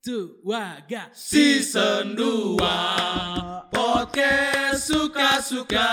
[0.00, 1.12] dua, ga.
[1.12, 2.56] Season 2
[3.68, 5.92] Podcast suka-suka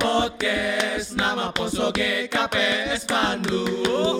[0.00, 4.16] Podcast nama Poso GKPS Bandung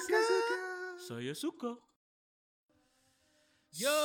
[0.00, 0.56] Suka-suka.
[0.96, 1.76] Saya suka
[3.76, 4.00] Yo.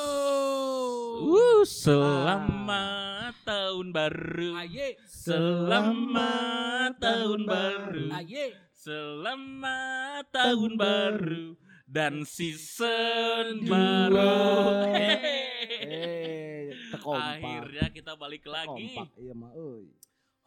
[1.31, 4.99] Uh, selamat tahun baru Aye.
[5.07, 8.59] Selamat tahun baru Aye.
[8.75, 11.60] Selamat tahun baru
[11.91, 14.87] dan season baru.
[14.95, 16.71] Eh.
[17.03, 18.95] Akhirnya kita balik lagi.
[18.95, 19.91] Kompak, iya mah euy.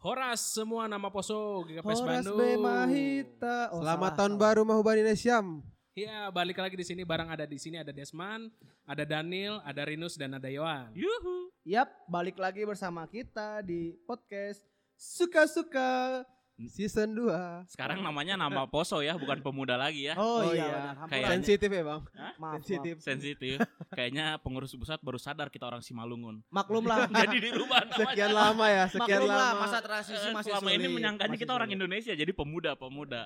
[0.01, 2.37] Horas semua nama Poso GKPS Horas Bandung.
[2.37, 3.69] B Mahita.
[3.73, 5.61] Oh, Selamat salah, tahun baru Mahubani Nesyam.
[5.95, 8.51] Ya, balik lagi di sini barang ada di sini ada Desman,
[8.83, 10.91] ada Daniel, ada Rinus dan ada Yohan.
[10.97, 11.53] Yuhu.
[11.65, 14.61] Yap, balik lagi bersama kita di podcast
[14.95, 16.23] Suka-suka.
[16.55, 17.67] Season 2.
[17.67, 20.15] Sekarang namanya nama Poso ya, bukan pemuda lagi ya.
[20.15, 20.71] Oh, Oh, iya, iya.
[20.71, 20.95] benar.
[20.95, 21.11] Hampura.
[21.11, 22.01] Kayak- Sensitif ya bang?
[22.39, 22.93] Maaf, sensitif.
[22.95, 23.03] maaf.
[23.03, 23.57] Sensitif.
[23.97, 26.39] Kayaknya pengurus pusat baru sadar kita orang Simalungun.
[26.47, 27.11] Maklum lah.
[27.27, 28.07] Jadi dirubah namanya.
[28.07, 29.59] Sekian lama ya, sekian Maklum lah, lama.
[29.61, 31.69] masa transisi Eh, masih Selama ini menyangkanya Masih kita orang.
[31.69, 33.21] Indonesia, jadi pemuda-pemuda.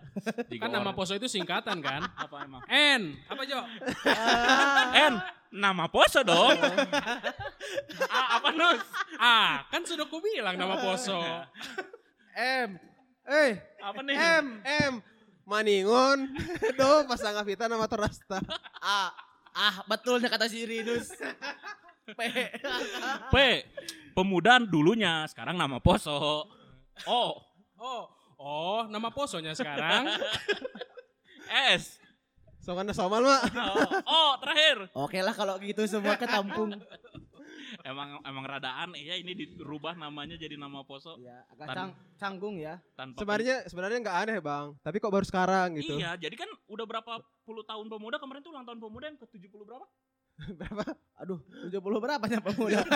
[0.49, 2.01] Kan nama Poso itu singkatan kan?
[2.09, 2.65] apa emang?
[2.65, 3.61] N, apa Jo?
[4.91, 5.13] En,
[5.51, 6.57] nama Poso dong.
[8.09, 8.81] ah, apa Nus?
[9.15, 11.21] Ah, kan sudah ku bilang nama Poso.
[12.33, 12.89] M.
[13.29, 14.17] Eh, Apa nih?
[14.17, 14.45] M.
[14.65, 14.93] M.
[15.45, 16.33] Maningon.
[16.73, 18.41] Do, pasang Vita nama Torasta.
[18.81, 19.13] Ah,
[19.53, 21.13] ah betulnya kata si Rinus.
[22.09, 22.19] P.
[23.29, 23.35] P.
[24.17, 26.49] Pemuda dulunya, sekarang nama Poso.
[27.05, 27.21] O.
[27.79, 28.03] Oh,
[28.35, 30.09] oh, nama Posonya sekarang.
[31.73, 32.01] S.
[32.59, 33.41] Soalnya somal mak.
[33.49, 34.77] O, o terakhir.
[34.93, 36.75] Oke lah kalau gitu semua ketampung.
[37.89, 41.91] Emang emang rada aneh ya ini dirubah namanya jadi nama Poso Iya, agak Tan- cang
[42.21, 42.77] canggung ya.
[42.93, 44.65] tanpa Sebenarnya sebenarnya nggak aneh bang.
[44.85, 45.97] Tapi kok baru sekarang gitu.
[45.97, 49.61] Iya, jadi kan udah berapa puluh tahun pemuda kemarin tuh ulang tahun pemuda yang ke-70
[49.65, 49.85] berapa?
[50.55, 50.95] Berapa?
[51.19, 52.79] Aduh, 70 berapa nya pemuda?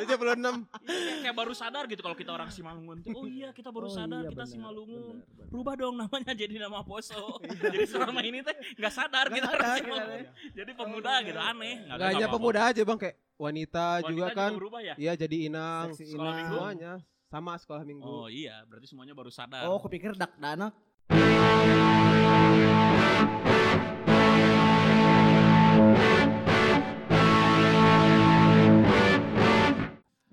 [0.00, 0.06] Iya.
[0.16, 0.16] 76.
[0.16, 0.40] Iya,
[0.80, 3.12] kayak, kayak baru sadar gitu kalau kita orang Simalungun tuh.
[3.12, 5.16] Oh iya, kita baru Oh sadar iya, kita benar, Simalungun.
[5.20, 5.46] benar.
[5.52, 7.36] Rubah dong namanya jadi nama Poso.
[7.64, 10.08] jadi selama ini teh nggak sadar Nggak kita orang Simalungun.
[10.08, 10.24] teh.
[10.56, 11.50] Jadi pemuda iya, gitu iya.
[11.52, 11.74] aneh.
[11.84, 14.50] Nggak Gak hanya pemuda aja bang, kayak wanita, Wanita juga kan.
[14.52, 14.94] berubah ya?
[15.00, 15.96] Iya jadi inang.
[15.96, 16.36] Seksi Sekolah inang.
[16.36, 16.54] minggu.
[16.54, 16.92] Semuanya
[17.26, 18.04] sama sekolah minggu.
[18.04, 19.64] Oh iya, berarti semuanya baru sadar.
[19.64, 20.76] Oh, kupikir dak danak.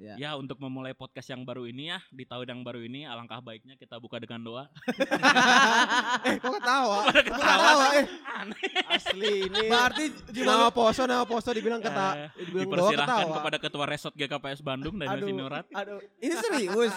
[0.07, 0.16] Ya.
[0.18, 3.75] Ya untuk memulai podcast yang baru ini ya di tahun yang baru ini alangkah baiknya
[3.75, 4.63] kita buka dengan doa.
[6.28, 6.97] eh kok ketawa?
[7.06, 8.06] Pada Kok ketawa eh.
[8.34, 8.62] Aneh.
[8.88, 9.63] Asli ini.
[9.67, 10.03] Berarti
[10.38, 13.35] Nama poso, nama poso dibilang kata, Eh, dibilang doa dipersilahkan ketawa.
[13.35, 15.66] kepada ketua resort GKPS Bandung dan aduh, Sinurat.
[15.69, 16.96] aduh, ini serius.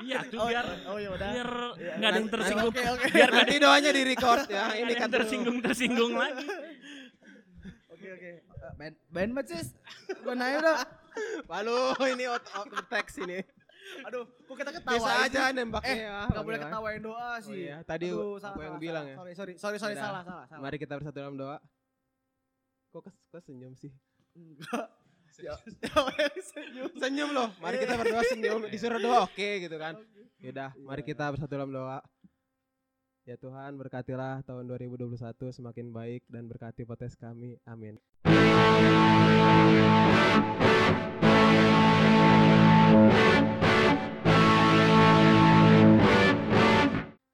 [0.00, 1.28] Iya tuh Oh, biar oh ya udah.
[1.28, 2.72] biar Iya, nggak ada yang tersinggung.
[2.72, 3.06] Oke, oke.
[3.12, 4.64] Biar Nanti doanya di record ya.
[4.74, 6.46] Ini kan tersinggung tersinggung lagi.
[7.90, 8.30] Oke, oke.
[8.74, 9.76] Ben, Ben Macis.
[10.18, 10.76] Gue nanya udah.
[11.46, 11.78] Lalu
[12.10, 13.40] ini out, out of text ini.
[14.02, 16.18] Aduh, kok kita ketawa Bisa aja nembaknya Eh, ya.
[16.24, 17.58] Enggak boleh ketawain doa sih.
[17.66, 17.76] iya.
[17.82, 19.16] Tadi Aduh, aku yang bilang ya.
[19.16, 20.04] Sorry, sorry, sorry, sorry, Udah.
[20.04, 20.60] salah, salah, salah.
[20.60, 21.58] Mari kita bersatu dalam doa.
[22.90, 23.90] Kok kes, kok senyum sih?
[24.32, 24.86] Enggak.
[25.38, 25.54] Ya,
[26.44, 26.90] senyum.
[26.92, 27.48] Senyum loh.
[27.58, 28.60] Mari kita berdoa senyum.
[28.66, 29.94] Disuruh doa oke gitu kan.
[30.38, 31.98] Yaudah, mari kita bersatu dalam doa.
[33.24, 35.16] Ya Tuhan, berkatilah tahun 2021
[35.50, 37.56] semakin baik dan berkati potes kami.
[37.64, 37.96] Amin.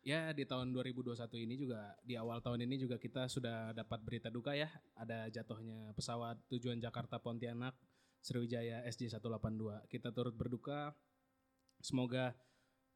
[0.06, 4.28] Ya di tahun 2021 ini juga di awal tahun ini juga kita sudah dapat berita
[4.30, 7.74] duka ya ada jatuhnya pesawat tujuan Jakarta Pontianak
[8.20, 9.86] Sriwijaya SJ182.
[9.86, 10.94] Kita turut berduka.
[11.78, 12.34] Semoga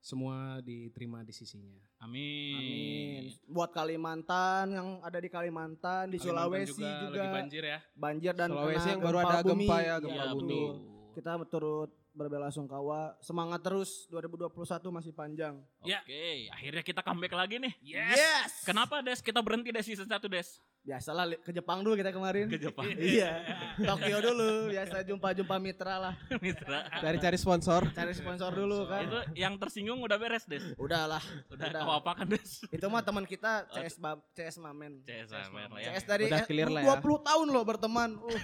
[0.01, 1.77] semua diterima di sisinya.
[2.01, 2.57] Amin.
[2.57, 3.23] Amin.
[3.47, 7.79] Buat Kalimantan yang ada di Kalimantan, di Kalimantan Sulawesi juga, lagi banjir ya.
[7.93, 9.51] banjir dan Sulawesi yang baru gempa ada bumi.
[9.67, 10.41] gempa ya, gempa Iya, bumi.
[10.41, 10.71] betul.
[11.15, 13.19] Kita turut berbelasungkawa.
[13.23, 14.55] Semangat terus 2021
[14.91, 15.55] masih panjang.
[15.83, 16.03] Ya.
[16.03, 17.73] Oke, akhirnya kita comeback lagi nih.
[17.83, 18.67] Yes.
[18.67, 19.21] Kenapa Des?
[19.25, 20.63] Kita berhenti dari season 1 Des.
[20.91, 22.51] Biasalah ke Jepang dulu kita kemarin.
[22.51, 22.91] Ke Jepang.
[22.99, 23.47] iya.
[23.79, 26.15] Tokyo dulu, biasa jumpa-jumpa mitra lah.
[26.43, 26.91] Mitra.
[26.99, 27.87] Cari-cari sponsor.
[27.95, 29.07] Cari sponsor dulu kan.
[29.07, 30.75] Itu yang tersinggung udah beres Des.
[30.75, 31.23] Udahlah.
[31.47, 31.81] Udah, Udah.
[31.87, 32.67] kau apa kan Des?
[32.75, 34.99] Itu mah teman kita CS Bab, CS Mamen.
[35.07, 35.95] CS lah ya.
[35.95, 36.99] CS dari Udah eh, clear lah ya.
[36.99, 38.11] 20 tahun loh berteman.
[38.19, 38.41] Uh,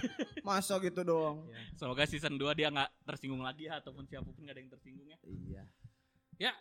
[0.47, 1.43] masa gitu doang.
[1.75, 5.07] Semoga season 2 dia nggak tersinggung lagi ya, ataupun siapa pun nggak ada yang tersinggung
[5.11, 5.19] ya.
[5.27, 5.63] Iya.
[6.37, 6.53] Ya,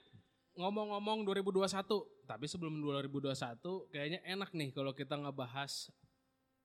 [0.56, 1.68] ngomong-ngomong 2021,
[2.24, 3.32] tapi sebelum 2021
[3.88, 5.92] kayaknya enak nih kalau kita ngebahas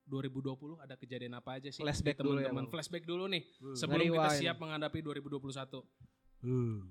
[0.07, 1.83] 2020 ada kejadian apa aja sih?
[1.83, 2.65] Flashback ya, teman-teman.
[2.65, 2.71] Bang.
[2.73, 3.43] Flashback dulu nih.
[3.75, 4.39] Sebelum kita Rewind.
[4.41, 5.83] siap menghadapi 2021.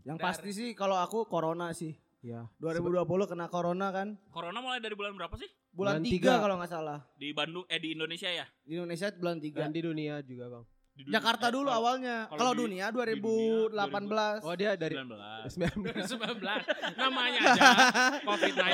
[0.06, 1.96] Yang Dari- pasti sih kalau aku corona sih.
[2.20, 2.44] Ya.
[2.60, 4.20] 2020 kena corona kan.
[4.28, 5.48] Corona mulai dari bulan berapa sih?
[5.72, 6.32] Bulan Bulan 3 tiga.
[6.36, 7.00] kalau nggak salah.
[7.16, 8.44] Di Bandung eh di Indonesia ya?
[8.60, 9.56] Di Indonesia bulan 3.
[9.56, 10.64] Dan di dunia juga bang.
[11.00, 12.16] Di dunia- Jakarta eh, dulu kalau- awalnya.
[12.28, 14.44] kalau dunia di dunia 2018.
[14.44, 15.48] Oh dia dari 19.
[15.48, 16.04] 19.
[16.04, 17.62] 19 namanya aja
[18.28, 18.68] COVID-19.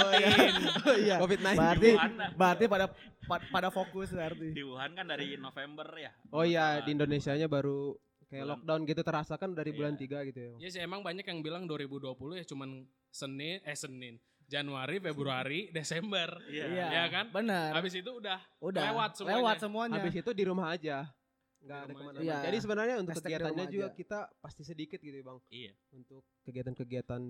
[0.83, 1.17] Oh iya.
[1.19, 1.55] COVID-19.
[1.55, 2.29] Berarti Di Wuhan dah.
[2.33, 2.87] berarti pada
[3.23, 4.49] pa- pada fokus berarti.
[4.51, 6.11] Di Wuhan kan dari November ya.
[6.31, 6.85] Oh iya Bulan.
[6.85, 7.95] di Indonesianya baru
[8.27, 10.19] kayak Bulan- lockdown gitu terasa kan dari bulan Iya.
[10.19, 10.49] 3 gitu ya.
[10.51, 10.61] Bang.
[10.61, 16.37] Ya sih emang banyak yang bilang 2020 ya cuman Senin eh Senin, Januari, Februari, Desember.
[16.45, 16.65] Iya.
[16.69, 16.87] Iya.
[16.93, 17.31] Ya kan?
[17.31, 17.71] Benar.
[17.73, 19.37] Habis itu udah Udah lewat semuanya.
[19.37, 19.95] Lewat semuanya.
[19.97, 21.07] Habis itu di rumah aja.
[21.67, 22.19] Enggak ada ke mana.
[22.23, 22.37] Iya.
[22.47, 23.97] Jadi sebenarnya untuk Hashtag kegiatannya juga aja.
[23.99, 25.39] kita pasti sedikit gitu bang.
[25.51, 25.73] Iya.
[25.91, 27.23] Untuk kegiatan-kegiatan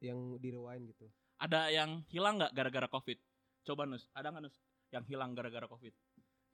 [0.00, 1.06] yang di rewind gitu.
[1.36, 3.20] Ada yang hilang nggak gara-gara Covid?
[3.62, 4.56] Coba Nus, ada nggak Nus?
[4.88, 5.92] Yang hilang gara-gara Covid?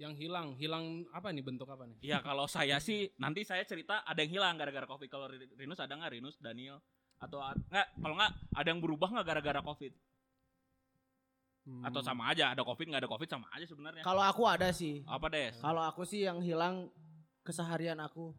[0.00, 1.94] yang hilang, hilang apa nih bentuk apa nih?
[2.02, 5.06] Iya kalau saya sih nanti saya cerita ada yang hilang gara-gara covid.
[5.06, 6.82] Kalau Ri- Rinus ada nggak Rinus, Daniel
[7.22, 7.86] atau nggak?
[8.02, 9.94] Kalau nggak ada yang berubah nggak gara-gara covid?
[11.62, 11.86] Hmm.
[11.86, 14.02] Atau sama aja ada covid nggak ada covid sama aja sebenarnya.
[14.02, 15.06] Kalau aku ada sih.
[15.06, 15.54] Apa des?
[15.62, 16.90] Kalau aku sih yang hilang
[17.42, 18.32] keseharian aku.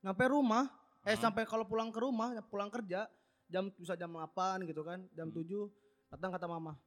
[0.00, 0.70] Sampai rumah,
[1.02, 1.20] eh Hah?
[1.20, 3.06] sampai kalau pulang ke rumah, pulang kerja
[3.46, 5.36] jam bisa jam 8 gitu kan, jam Hmm.
[5.36, 5.68] 7
[6.08, 6.78] datang kata mama.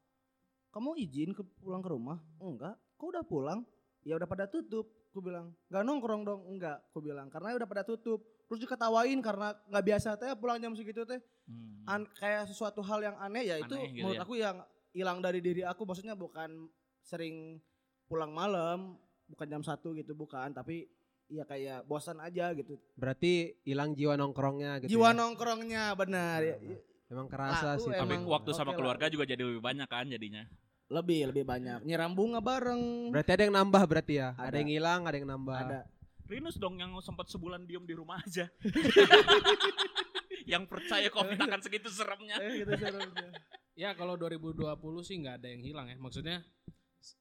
[0.71, 2.17] Kamu izin ke pulang ke rumah?
[2.37, 2.75] Enggak.
[2.95, 3.59] Kok udah pulang?
[4.03, 4.87] Ya udah pada tutup.
[5.09, 8.21] Aku bilang, "Enggak nongkrong dong." Enggak, aku bilang, karena udah pada tutup.
[8.45, 11.19] Terus diketawain karena nggak biasa teh pulang jam segitu teh.
[11.49, 11.83] Hmm.
[11.83, 14.23] An- kayak sesuatu hal yang aneh ya itu Aneh gitu menurut ya.
[14.23, 14.57] aku yang
[14.91, 16.67] hilang dari diri aku maksudnya bukan
[17.01, 17.59] sering
[18.05, 20.87] pulang malam bukan jam satu gitu bukan tapi
[21.27, 24.95] ya kayak bosan aja gitu Berarti hilang jiwa nongkrongnya gitu.
[24.95, 25.15] jiwa ya?
[25.15, 27.91] nongkrongnya benar ya, Nah, Emang kerasa Aku sih.
[27.93, 28.77] Tapi emang waktu sama oke lah.
[28.77, 30.43] keluarga juga jadi lebih banyak kan jadinya.
[30.87, 34.31] lebih lebih banyak nyiram bunga bareng Berarti ada yang nambah berarti ya.
[34.33, 34.55] Ada, Ada.
[34.59, 35.55] yang hilang, ada yang nambah.
[35.57, 35.79] ada
[36.27, 38.51] Rinus dong yang sempat sebulan diem di rumah aja.
[40.51, 42.35] yang percaya covid akan segitu seremnya.
[42.39, 43.31] eh, gitu seremnya.
[43.77, 44.73] Ya kalau 2020
[45.05, 45.95] sih nggak ada yang hilang ya.
[45.95, 46.41] Maksudnya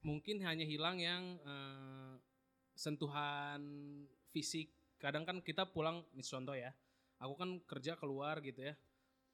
[0.01, 1.86] mungkin hanya hilang yang eh,
[2.77, 3.61] sentuhan
[4.31, 4.69] fisik.
[4.97, 6.71] Kadang kan kita pulang, mis contoh ya.
[7.19, 8.77] Aku kan kerja keluar gitu ya.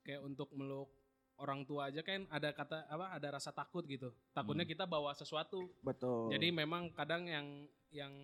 [0.01, 0.91] Kayak untuk meluk
[1.35, 4.15] orang tua aja kan ada kata apa ada rasa takut gitu.
[4.31, 4.73] Takutnya Hmm.
[4.73, 5.71] kita bawa sesuatu.
[5.81, 7.47] betul Jadi memang kadang yang
[7.91, 8.15] yang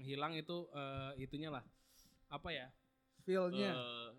[0.00, 1.64] hilang itu eh, itunya lah.
[2.28, 2.70] Apa ya?
[3.20, 4.10] feelnya Eh,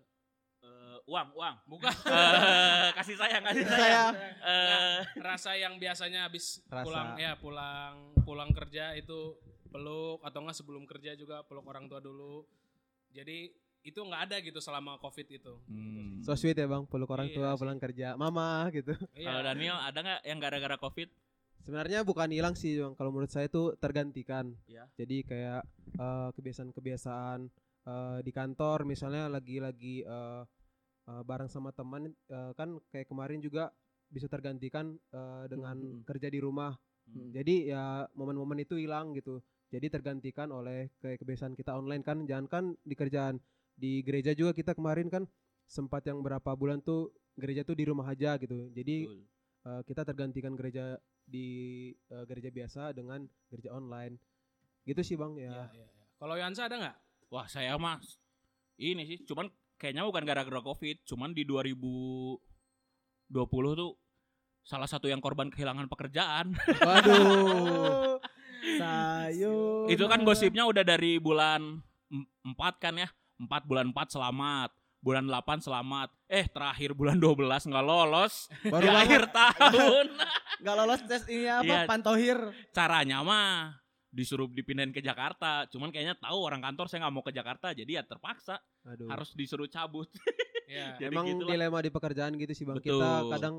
[0.62, 1.56] eh, uang, uang.
[1.66, 4.12] Bukan Eh, kasih sayang, kasih Kasih sayang.
[4.12, 4.36] sayang.
[4.44, 6.84] Eh, rasa yang biasanya habis Rasa.
[6.84, 9.34] pulang ya pulang pulang kerja itu
[9.70, 12.44] peluk atau enggak sebelum kerja juga peluk orang tua dulu
[13.08, 13.50] jadi
[13.80, 16.20] itu nggak ada gitu selama covid itu hmm.
[16.20, 17.58] So sweet ya bang, peluk orang Iya tua sih.
[17.58, 18.92] pulang kerja, mama gitu.
[18.92, 21.08] Kalau iya Daniel ada nggak yang gara-gara covid?
[21.60, 24.52] Sebenarnya bukan hilang sih bang, kalau menurut saya itu tergantikan.
[24.68, 24.84] Ya.
[24.94, 25.64] Jadi kayak
[25.96, 27.40] eh, kebiasaan-kebiasaan
[27.82, 30.42] eh, di kantor, misalnya lagi-lagi eh,
[31.08, 33.72] eh, bareng sama teman, eh, kan kayak kemarin juga
[34.06, 36.04] bisa tergantikan eh, dengan Mhm.
[36.04, 36.76] kerja di rumah.
[37.08, 37.32] Hmm.
[37.32, 39.40] Jadi ya momen-momen itu hilang gitu.
[39.70, 43.38] Jadi tergantikan oleh kayak kebiasaan kita online kan, jangan kan di kerjaan
[43.78, 45.24] di gereja juga kita kemarin kan
[45.64, 48.68] sempat yang berapa bulan tuh gereja tuh di rumah aja gitu.
[48.74, 49.22] Jadi Betul.
[49.70, 51.48] eh, kita tergantikan gereja di
[51.94, 54.18] eh, gereja biasa dengan gereja online.
[54.82, 55.70] Gitu sih bang ya.
[55.70, 56.04] Iya, iya, iya.
[56.18, 56.98] kalau Yansa ada nggak
[57.30, 58.18] Wah saya mas
[58.74, 59.46] ini sih, cuman
[59.78, 62.42] kayaknya bukan gara-gara covid, cuman di 2020
[63.78, 63.94] tuh
[64.66, 66.58] salah satu yang korban kehilangan pekerjaan.
[66.82, 68.18] Waduh.
[68.78, 71.80] sayur Itu kan gosipnya udah dari bulan
[72.10, 73.08] 4 kan ya,
[73.38, 74.70] 4 bulan 4 selamat.
[75.00, 76.12] Bulan 8 selamat.
[76.28, 78.52] Eh terakhir bulan 12 nggak lolos.
[78.68, 80.06] Baru di akhir tahun.
[80.60, 81.80] nggak lolos tes ini apa Iya.
[81.88, 82.36] pantohir
[82.68, 83.80] Caranya mah
[84.12, 85.64] disuruh dipindahin ke Jakarta.
[85.72, 89.08] Cuman kayaknya tahu orang kantor saya nggak mau ke Jakarta, jadi ya terpaksa Aduh.
[89.08, 90.10] harus disuruh cabut.
[90.68, 91.48] ya Jadi Emang gitulah.
[91.48, 92.76] dilema di pekerjaan gitu sih bang.
[92.76, 93.30] Kita Betul.
[93.32, 93.54] kadang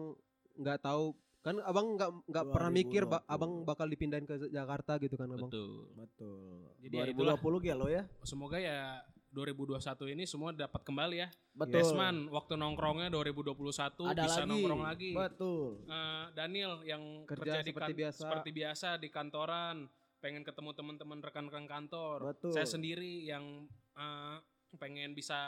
[0.62, 1.04] nggak tahu
[1.42, 3.34] kan abang nggak nggak pernah mikir ba- 2020.
[3.34, 5.50] abang bakal dipindahin ke Jakarta gitu kan abang.
[5.50, 5.90] Betul.
[5.92, 7.34] betul Jadi ya itulah.
[7.36, 9.80] 2020 gelo ya semoga ya 2021
[10.12, 13.58] ini semua dapat kembali ya betul Desman waktu nongkrongnya 2021
[14.06, 18.20] ada bisa lagi nongkrong lagi betul Eh, Daniel yang Kerja kerja, di seperti kan- biasa.
[18.20, 19.78] seperti biasa di kantoran
[20.20, 22.52] pengen ketemu teman-teman rekan-rekan kantor Betul.
[22.52, 24.38] saya sendiri yang eh,
[24.74, 25.40] pengen bisa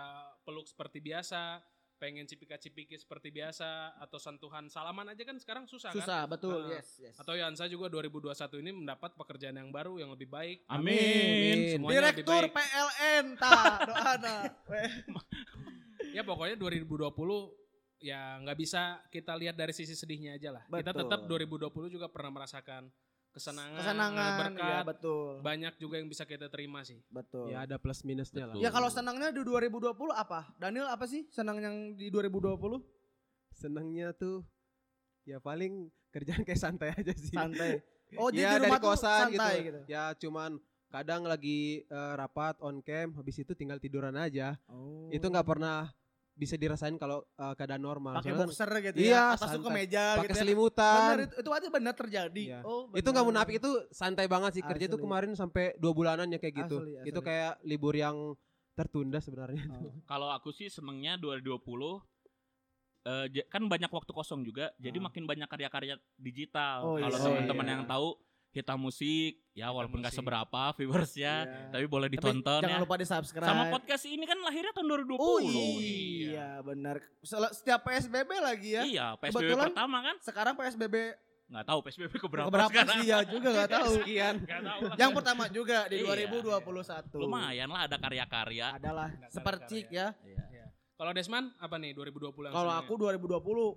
[0.42, 1.60] peluk seperti biasa
[2.04, 6.76] pengen cipika-cipiki seperti biasa atau sentuhan salaman aja kan sekarang susah, kan susah betul Ah.
[6.76, 11.80] yes yes atau Yansa juga 2021 ini mendapat pekerjaan yang baru yang lebih baik Amin.
[11.80, 12.56] Semuanya lebih direktur baik.
[12.60, 13.56] PLN ta
[13.88, 14.36] doana
[16.12, 16.92] ya pokoknya 2020
[18.04, 21.08] ya nggak bisa kita lihat dari sisi sedihnya aja lah kita Betul.
[21.08, 22.92] tetap 2020 juga pernah merasakan
[23.34, 27.02] kesenangan, kesenangan berkat ya betul banyak juga yang bisa kita terima sih.
[27.10, 28.54] betul Ya ada plus minusnya lah.
[28.54, 28.64] Betul.
[28.64, 30.54] Ya kalau senangnya di 2020 apa?
[30.62, 32.54] Daniel apa sih senang yang di 2020?
[33.54, 34.46] Senangnya tuh
[35.24, 37.36] Ya paling kerjaan kayak santai aja sih.
[37.36, 37.80] Santai.
[38.14, 39.66] Oh, Iya, jadi di dari rumah tuh kosan santai gitu.
[39.66, 39.80] gitu.
[39.90, 40.52] Ya cuman
[40.94, 44.54] kadang lagi eh, rapat on cam habis itu tinggal tiduran aja.
[44.70, 45.10] Oh.
[45.10, 45.90] Itu nggak pernah
[46.34, 48.18] bisa dirasain kalau eh, keadaan normal.
[48.18, 49.24] pakai kan boxer gitu Iya, ya.
[49.38, 50.34] Atas ke meja pakai gitu.
[50.34, 50.42] ya.
[50.42, 50.98] selimutan.
[50.98, 52.44] Bener itu, itu aja benar terjadi.
[52.44, 52.60] Iya.
[52.64, 54.98] Oh, itu nggak munafik itu santai banget sih kerja Asli.
[55.00, 56.78] kemarin sampai dua bulanan ya kayak gitu.
[56.80, 57.28] Asli, Itu asli.
[57.28, 58.18] kayak libur yang
[58.74, 59.62] tertunda sebenarnya.
[59.72, 59.94] Oh.
[60.10, 62.02] Kalau aku sih senengnya 2020
[63.04, 65.04] eh, j- kan banyak waktu kosong juga, jadi Ah.
[65.04, 66.78] makin banyak karya-karya digital.
[66.84, 67.24] Oh, Kalau iya.
[67.24, 67.74] teman-teman Iya.
[67.74, 68.08] yang tahu
[68.54, 70.22] Hitam Musik, ya walaupun nggak Musik.
[70.22, 71.74] seberapa viewersnya, Iya.
[71.74, 72.84] tapi boleh Tapi ditonton jangan ya.
[72.86, 73.50] lupa di subscribe.
[73.50, 75.18] Sama podcast ini kan lahirnya tahun 2020.
[75.18, 77.02] Oh iya, benar.
[77.20, 78.84] Sel- Setiap PSBB lagi ya.
[78.84, 80.16] Iya, PSBB Kebetulan pertama kan?
[80.20, 80.96] Sekarang PSBB
[81.44, 82.96] Nggak tahu PSBB keberapa, berapa sekarang.
[82.96, 83.90] sih ya juga nggak tahu.
[84.00, 84.36] Sekian.
[84.40, 84.82] Nggak tahu.
[84.96, 86.06] Yang pertama juga di Iya.
[86.08, 87.18] 2021.
[87.20, 88.68] Lumayan lah ada karya-karya.
[88.74, 90.14] Adalah Ada sepercik ya.
[90.16, 90.40] karya.
[90.48, 90.66] Iya.
[90.94, 93.70] Kalau Desman apa nih 2020 yang Kalau aku 2020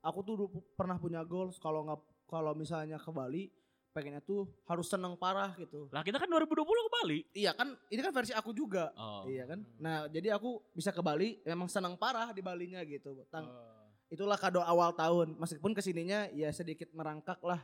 [0.00, 0.34] aku tuh
[0.72, 3.52] pernah punya goals kalau nggak kalau misalnya ke Bali
[3.94, 5.86] pengennya tuh harus seneng parah gitu.
[5.94, 7.18] Lah kita kan 2020 ke Bali.
[7.30, 8.90] Iya kan ini kan versi aku juga.
[8.98, 9.22] Oh.
[9.30, 9.62] Iya kan.
[9.78, 13.14] Nah, jadi aku bisa ke Bali emang seneng parah di Balinya gitu.
[13.30, 13.86] Tang, Oh.
[14.10, 15.38] itulah kado awal tahun.
[15.38, 17.62] Meskipun ke sininya ya sedikit merangkak lah.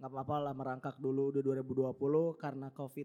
[0.00, 1.92] nggak apa-apa lah merangkak dulu di 2020
[2.40, 3.04] karena covid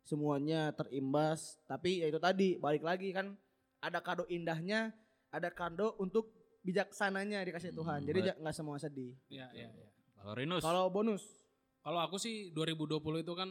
[0.00, 1.60] semuanya terimbas.
[1.68, 3.36] Tapi ya itu tadi balik lagi kan
[3.84, 4.96] ada kado indahnya,
[5.28, 6.32] ada kado untuk
[6.64, 8.00] bijaksananya dikasih Tuhan.
[8.00, 9.12] Hmm, Jadi nggak semua sedih.
[9.28, 9.88] Iya, iya, iya.
[10.16, 10.62] Kalau Rinus.
[10.64, 11.41] Kalau bonus,
[11.82, 13.50] Kalau aku sih 2020 itu kan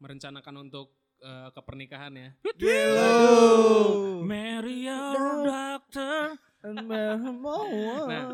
[0.00, 2.30] merencanakan untuk eh, ke pernikahan ya.
[4.24, 6.38] Marry your doctor.
[8.08, 8.24] Nah,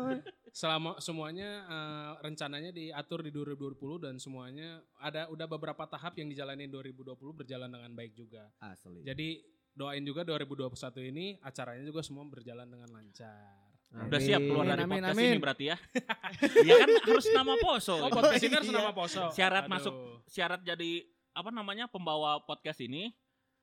[0.55, 6.71] selama semuanya eh, rencananya diatur di 2020 dan semuanya ada udah beberapa tahap yang dijalani
[6.71, 8.47] 2020 berjalan dengan baik juga.
[8.63, 9.03] asli.
[9.03, 9.43] Jadi
[9.75, 13.64] doain juga 2021 ini acaranya juga semua berjalan dengan lancar.
[13.95, 15.31] Udah siap keluar dari Amin, podcast amin.
[15.31, 15.77] ini berarti ya.
[16.67, 17.95] Iya kan harus nama poso.
[17.95, 18.77] Oh, podcast ini harus iya.
[18.77, 19.21] nama poso.
[19.31, 19.71] Syarat Aduh.
[19.71, 19.95] masuk
[20.27, 20.91] Syarat jadi
[21.31, 23.15] apa namanya pembawa podcast ini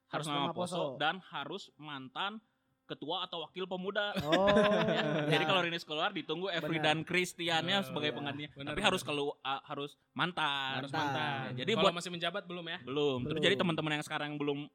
[0.09, 1.01] harus, Harus nama nama poso, poso.
[1.01, 2.41] dan harus mantan
[2.85, 4.13] ketua atau wakil pemuda.
[4.25, 4.49] Oh.
[4.93, 5.05] Ya,
[5.39, 8.17] Jadi kalau Rinis keluar ditunggu Every dan Christiannya Oh, sebagai iya.
[8.17, 8.49] penggantinya.
[8.53, 8.89] Tapi benar.
[8.89, 10.85] harus kelu ah, harus mantan.
[10.85, 11.57] harus Mantan.
[11.57, 12.79] Ya, jadi Kalau buat- masih menjabat belum ya?
[12.85, 13.19] Belum.
[13.25, 13.45] Terus Belum.
[13.49, 14.69] jadi teman-teman yang sekarang belum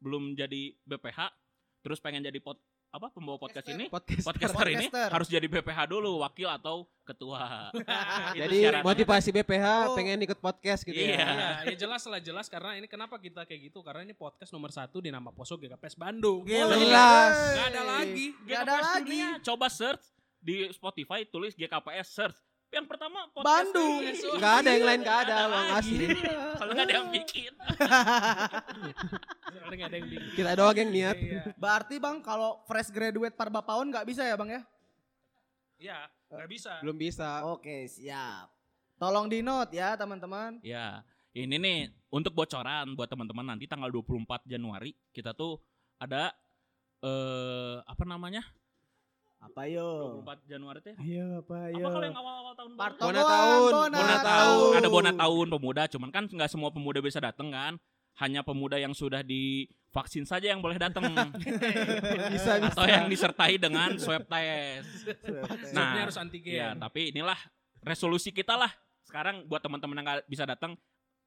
[0.00, 1.28] belum jadi BPH
[1.80, 2.56] terus pengen jadi pot
[2.90, 4.26] apa pembawa podcast ini Podcast.
[4.26, 5.10] podcaster ini Podcaster.
[5.10, 7.70] harus jadi BPH dulu wakil atau ketua
[8.40, 8.82] Jadi syaratnya.
[8.82, 9.94] motivasi BPH Oh.
[9.94, 11.14] pengen ikut podcast gitu Iya.
[11.14, 11.22] ya.
[11.22, 14.70] Iya, ya jelas lah jelas karena ini kenapa kita kayak gitu karena ini podcast nomor
[14.70, 16.42] satu di nama Poso GKPS Bandung.
[16.42, 16.66] Gila.
[16.72, 17.34] Jelas.
[17.48, 18.26] Nggak ada lagi.
[18.36, 19.06] Nggak ada lagi.
[19.06, 19.30] dunia.
[19.40, 20.04] coba search
[20.36, 22.38] di Spotify tulis GKPS search
[22.70, 23.98] yang pertama podcast Bandung.
[24.06, 26.06] Enggak ada yang lain enggak ada, Nggak Bang asli.
[26.54, 27.52] kalau nggak ada yang bikin
[29.50, 30.30] Soalnya nggak ada yang bikin.
[30.38, 31.16] Kita doang yang niat.
[31.18, 31.42] Iya.
[31.58, 34.62] Berarti Bang kalau fresh graduate Parba Paun nggak bisa ya Bang ya?
[35.80, 35.98] Iya,
[36.30, 36.72] nggak bisa.
[36.84, 37.28] Belum bisa.
[37.50, 38.52] Oke, siap.
[39.00, 40.60] Tolong di note ya teman-teman.
[40.60, 41.00] Ya,
[41.32, 41.78] ini nih
[42.12, 45.58] untuk bocoran buat teman-teman nanti tanggal 24 Januari kita tuh
[45.96, 46.30] ada
[47.00, 48.44] eh apa namanya?
[49.40, 50.20] Apa yo?
[50.20, 50.94] 24 Januari teh.
[51.00, 52.94] Ayo apa Apa kalau yang awal-awal tahun baru?
[53.00, 54.72] Bona tahun, bona, tahun.
[54.76, 57.80] ada bona tahun pemuda, cuman kan nggak semua pemuda bisa datang kan.
[58.20, 61.08] Hanya pemuda yang sudah divaksin saja yang boleh datang.
[62.36, 65.08] Bisa, Atau yang disertai dengan swab test.
[65.72, 66.52] Nah, harus antigen.
[66.52, 67.38] Ya, tapi inilah
[67.80, 68.68] resolusi kita lah.
[69.08, 70.76] Sekarang buat teman-teman yang nggak bisa datang,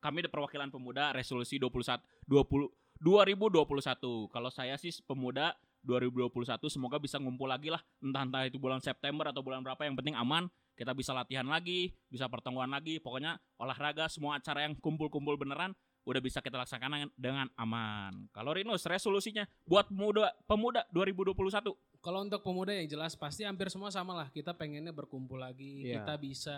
[0.03, 1.98] kami di perwakilan pemuda resolusi 21
[2.29, 2.70] 20
[3.01, 4.29] 2021.
[4.29, 6.32] Kalau saya sih pemuda 2021
[6.72, 7.84] semoga bisa ngumpul lagi lah.
[8.00, 10.48] Entah entah itu bulan September atau bulan berapa yang penting aman.
[10.74, 12.98] Kita bisa latihan lagi bisa pertemuan lagi.
[12.98, 18.28] Pokoknya olahraga semua acara yang kumpul-kumpul beneran udah bisa kita laksanakan dengan aman.
[18.36, 21.72] Kalau Rinus resolusinya buat pemuda pemuda 2021
[22.04, 24.28] Kalau untuk pemuda yang jelas pasti hampir semua sama lah.
[24.28, 26.04] Kita pengennya berkumpul lagi, Iya.
[26.04, 26.58] kita bisa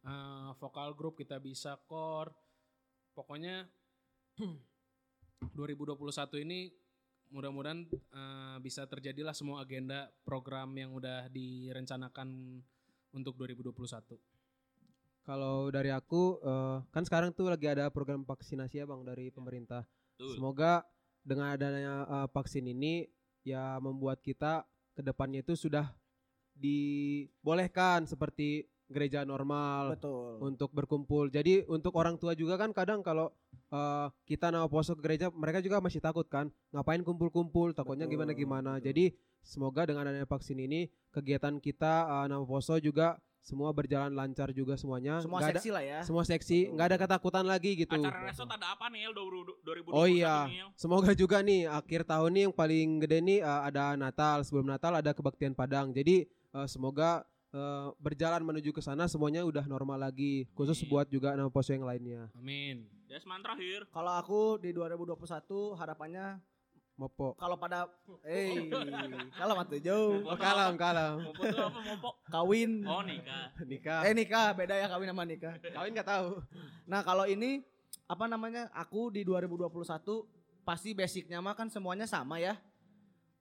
[0.00, 2.32] eh, vokal grup, kita bisa core.
[3.12, 3.68] Pokoknya
[5.56, 6.72] 2021 ini
[7.30, 12.60] mudah-mudahan eh, bisa terjadilah semua agenda program yang udah direncanakan
[13.14, 14.18] untuk 2021.
[15.26, 19.82] Kalau dari aku eh, kan sekarang tuh lagi ada program vaksinasi ya Bang dari pemerintah.
[20.14, 20.38] Betul.
[20.38, 20.86] Semoga
[21.26, 23.10] dengan adanya eh, vaksin ini
[23.42, 25.90] ya membuat kita ke depannya itu sudah
[26.56, 30.38] dibolehkan seperti gereja normal Betul.
[30.40, 31.26] untuk berkumpul.
[31.26, 33.34] Jadi untuk orang tua juga kan kadang kalau
[33.68, 38.22] eh, kita nama poso ke gereja mereka juga masih takut kan ngapain kumpul-kumpul takutnya Betul,
[38.22, 38.78] gimana-gimana.
[38.78, 38.86] betul.
[38.90, 39.04] Jadi
[39.42, 44.74] semoga dengan adanya vaksin ini kegiatan kita eh, nama poso juga semua berjalan lancar juga
[44.74, 45.22] semuanya.
[45.22, 45.98] Semua ada- seksi lah ya.
[46.02, 47.94] semua seksi, nggak ada ketakutan lagi gitu.
[47.94, 50.74] acara resort ada apa nih El 2021 Oh iya, ini, El?
[50.74, 54.42] semoga juga nih akhir tahun nih yang paling gede nih uh, ada Natal.
[54.42, 55.94] Sebelum Natal ada kebaktian Padang.
[55.94, 56.26] Jadi
[56.58, 57.22] uh, semoga
[57.56, 60.44] eh, berjalan menuju ke sana semuanya udah normal lagi.
[60.52, 60.90] Khusus Amin.
[60.92, 62.28] buat juga nama poso yang lainnya.
[62.36, 62.84] Amin.
[63.08, 63.88] Desman terakhir.
[63.88, 65.16] Kalau aku di 2021
[65.74, 66.36] harapannya
[66.96, 67.36] Mopo.
[67.36, 67.84] kalau pada
[68.24, 68.72] eh
[69.36, 71.28] kalau mati jauh Oh, kalem, kalem.
[71.28, 72.08] Mopo itu apa mopo?
[72.34, 73.52] kawin Oh nikah.
[73.62, 74.00] Nikah.
[74.08, 75.60] eh nikah beda ya kawin sama nikah.
[75.60, 76.40] Kawin nggak tahu.
[76.88, 77.60] Nah kalau ini
[78.08, 79.68] apa namanya aku di 2021
[80.64, 82.56] pasti basicnya mah kan semuanya sama ya.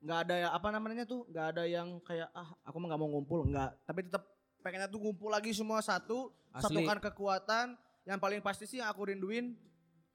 [0.06, 3.10] Nggak ada ya apa namanya tuh nggak ada yang kayak ah aku mah nggak mau
[3.10, 3.72] ngumpul nggak.
[3.90, 4.24] Tapi tetap
[4.62, 6.78] pengennya tuh ngumpul lagi semua satu Asli.
[6.78, 7.74] satukan kekuatan.
[8.06, 9.58] Yang paling pasti sih yang aku rinduin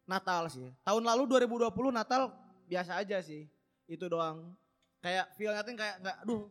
[0.06, 0.70] Natal sih.
[0.86, 2.30] Tahun lalu 2020 Natal
[2.70, 3.50] biasa aja sih.
[3.90, 4.54] Itu doang.
[5.02, 6.46] Kayak feelnya tuh kayak nggak aduh.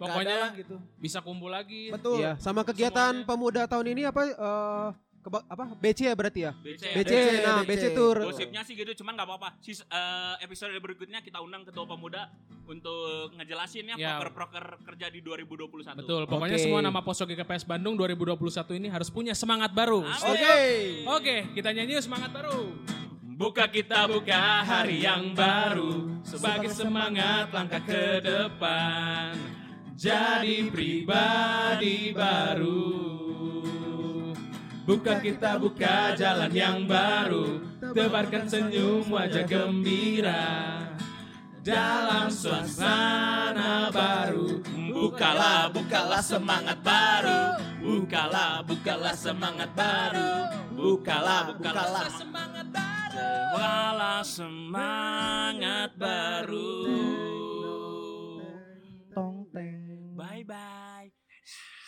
[0.00, 0.80] Pokoknya lah gitu.
[0.96, 1.92] bisa kumpul lagi.
[1.92, 2.24] Betul.
[2.24, 3.28] Iya, sama kegiatan Semuanya.
[3.28, 4.88] pemuda tahun ini apa eh
[5.20, 6.52] keba- apa BC ya berarti ya?
[6.54, 6.82] BC.
[6.92, 7.68] BC, BC, nah BC.
[7.68, 8.16] BC tour.
[8.24, 9.48] Gosipnya sih gitu, cuman nggak apa-apa.
[9.58, 12.32] Sis, eh, episode berikutnya kita undang ketua pemuda
[12.64, 14.10] untuk ngejelasin ya Ya.
[14.16, 15.98] proker-proker kerja di 2021.
[15.98, 16.64] Betul, pokoknya Oke.
[16.64, 20.00] semua nama Poso GKPS Bandung 2021 ini harus punya semangat baru.
[20.02, 20.58] Oke.
[21.04, 22.72] Oke, kita nyanyi semangat baru.
[23.30, 29.32] Buka kita buka hari yang baru sebagai semangat langkah ke depan.
[29.96, 33.19] Jadi pribadi baru.
[34.90, 37.62] Buka kita buka jalan yang baru.
[37.94, 40.82] Tebarkan senyum wajah gembira.
[41.62, 44.58] Dalam suasana baru.
[44.90, 47.54] Bukalah, bukalah semangat baru.
[47.78, 50.50] Bukalah, bukalah semangat baru.
[50.74, 53.30] Bukalah, bukalah semangat baru.
[53.54, 56.74] Bukalah semangat baru.
[59.14, 60.18] Tong teng.
[60.18, 61.14] Bye bye.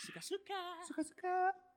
[0.06, 0.86] Suka-suka.
[0.86, 1.71] Suka-suka.